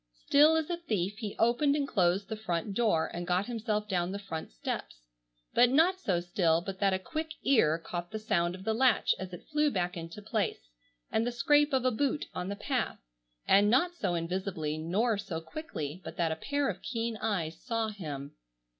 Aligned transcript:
Still 0.25 0.55
as 0.55 0.67
a 0.71 0.77
thief 0.77 1.19
he 1.19 1.35
opened 1.37 1.75
and 1.75 1.87
closed 1.87 2.27
the 2.27 2.35
front 2.35 2.73
door 2.73 3.11
and 3.13 3.27
got 3.27 3.45
himself 3.45 3.87
down 3.87 4.11
the 4.11 4.17
front 4.17 4.51
steps, 4.51 5.05
but 5.53 5.69
not 5.69 5.99
so 5.99 6.19
still 6.19 6.59
but 6.59 6.79
that 6.79 6.91
a 6.91 6.97
quick 6.97 7.29
ear 7.43 7.77
caught 7.77 8.09
the 8.09 8.17
sound 8.17 8.55
of 8.55 8.63
the 8.63 8.73
latch 8.73 9.13
as 9.19 9.31
it 9.31 9.45
flew 9.51 9.69
back 9.69 9.95
into 9.95 10.19
place, 10.19 10.71
and 11.11 11.23
the 11.23 11.31
scrape 11.31 11.71
of 11.71 11.85
a 11.85 11.91
boot 11.91 12.25
on 12.33 12.49
the 12.49 12.55
path; 12.55 12.97
and 13.47 13.69
not 13.69 13.93
so 13.93 14.15
invisibly 14.15 14.75
nor 14.79 15.19
so 15.19 15.39
quickly 15.39 16.01
but 16.03 16.17
that 16.17 16.31
a 16.31 16.35
pair 16.35 16.67
of 16.67 16.81
keen 16.81 17.15
eyes 17.17 17.61
saw 17.61 17.89
him. 17.89 18.33